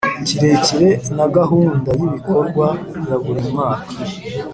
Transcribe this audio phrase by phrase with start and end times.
[0.25, 2.67] kirekire na gahunda y ibikorwa
[3.07, 3.85] ya buri mwaka